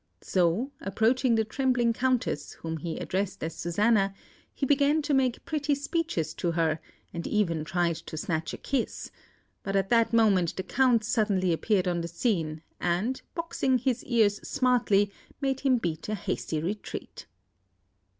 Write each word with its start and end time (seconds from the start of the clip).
So, 0.23 0.71
approaching 0.81 1.35
the 1.35 1.45
trembling 1.45 1.93
Countess, 1.93 2.53
whom 2.53 2.77
he 2.77 2.97
addressed 2.97 3.43
as 3.43 3.55
Susanna, 3.55 4.15
he 4.51 4.65
began 4.65 5.03
to 5.03 5.13
make 5.13 5.45
pretty 5.45 5.75
speeches 5.75 6.33
to 6.33 6.53
her, 6.53 6.79
and 7.13 7.27
even 7.27 7.63
tried 7.63 7.97
to 7.97 8.17
snatch 8.17 8.51
a 8.51 8.57
kiss; 8.57 9.11
but 9.61 9.75
at 9.75 9.89
that 9.91 10.11
moment 10.11 10.55
the 10.55 10.63
Count 10.63 11.03
suddenly 11.03 11.53
appeared 11.53 11.87
on 11.87 12.01
the 12.01 12.07
scene, 12.07 12.63
and, 12.79 13.21
boxing 13.35 13.77
his 13.77 14.03
ears 14.05 14.37
smartly, 14.37 15.11
made 15.39 15.59
him 15.59 15.77
beat 15.77 16.09
a 16.09 16.15
hasty 16.15 16.59
retreat. 16.59 17.27